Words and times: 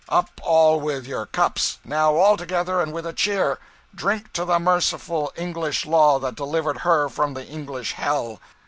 up, 0.09 0.41
all, 0.43 0.79
with 0.79 1.05
your 1.05 1.27
cups! 1.27 1.77
now 1.85 2.15
all 2.15 2.35
together 2.35 2.81
and 2.81 2.91
with 2.91 3.05
a 3.05 3.13
cheer! 3.13 3.59
drink 3.93 4.33
to 4.33 4.43
the 4.43 4.57
merciful 4.57 5.31
English 5.35 5.85
law 5.85 6.17
that 6.17 6.33
delivered 6.33 6.79
her 6.79 7.07
from 7.07 7.35
the 7.35 7.45
English 7.45 7.91
hell! 7.91 8.41